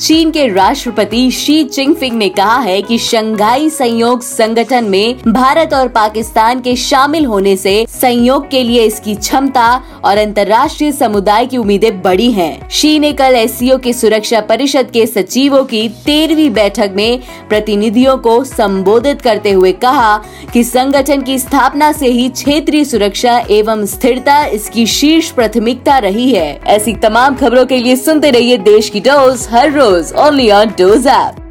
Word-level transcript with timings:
चीन 0.00 0.30
के 0.30 0.46
राष्ट्रपति 0.48 1.30
शी 1.30 1.62
चिंगफिंग 1.64 2.16
ने 2.16 2.28
कहा 2.28 2.56
है 2.58 2.80
कि 2.82 2.96
शंघाई 2.98 3.68
सहयोग 3.70 4.22
संगठन 4.22 4.84
में 4.84 5.16
भारत 5.26 5.74
और 5.74 5.88
पाकिस्तान 5.88 6.60
के 6.60 6.74
शामिल 6.76 7.24
होने 7.24 7.54
से 7.56 7.74
संयोग 7.90 8.48
के 8.50 8.62
लिए 8.62 8.84
इसकी 8.84 9.14
क्षमता 9.14 9.66
और 10.04 10.18
अंतर्राष्ट्रीय 10.18 10.92
समुदाय 10.92 11.46
की 11.46 11.56
उम्मीदें 11.56 12.00
बढ़ी 12.02 12.30
हैं। 12.32 12.68
शी 12.70 12.98
ने 12.98 13.12
कल 13.12 13.34
एस 13.36 13.58
के 13.82 13.92
सुरक्षा 13.92 14.40
परिषद 14.40 14.90
के 14.90 15.04
सचिवों 15.06 15.62
की 15.64 15.88
तेरहवीं 16.06 16.48
बैठक 16.52 16.92
में 16.96 17.20
प्रतिनिधियों 17.48 18.16
को 18.18 18.42
संबोधित 18.44 19.22
करते 19.22 19.50
हुए 19.50 19.72
कहा 19.82 20.16
कि 20.52 20.64
संगठन 20.64 21.22
की 21.22 21.38
स्थापना 21.38 21.92
से 21.92 22.08
ही 22.08 22.28
क्षेत्रीय 22.30 22.84
सुरक्षा 22.84 23.38
एवं 23.50 23.84
स्थिरता 23.88 24.44
इसकी 24.54 24.86
शीर्ष 24.88 25.30
प्राथमिकता 25.32 25.98
रही 25.98 26.30
है 26.30 26.48
ऐसी 26.70 26.94
तमाम 27.02 27.36
खबरों 27.36 27.66
के 27.66 27.78
लिए 27.78 27.96
सुनते 27.98 28.30
रहिए 28.30 28.58
देश 28.64 28.88
की 28.88 29.00
डोज 29.02 29.46
हर 29.50 29.72
रोज 29.72 29.88
Only 30.12 30.52
on 30.52 30.68
Doze 30.76 31.06
app. 31.06 31.49